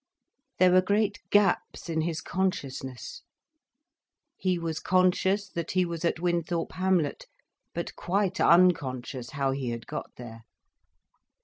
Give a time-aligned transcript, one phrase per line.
[0.57, 3.21] There were great gaps in his consciousness.
[4.35, 7.27] He was conscious that he was at Winthorpe hamlet,
[7.75, 10.41] but quite unconscious how he had got there.